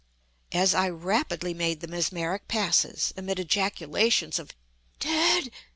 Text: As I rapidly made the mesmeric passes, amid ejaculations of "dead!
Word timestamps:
As 0.51 0.73
I 0.73 0.89
rapidly 0.89 1.53
made 1.53 1.79
the 1.79 1.87
mesmeric 1.87 2.47
passes, 2.47 3.13
amid 3.15 3.37
ejaculations 3.37 4.39
of 4.39 4.51
"dead! 4.99 5.51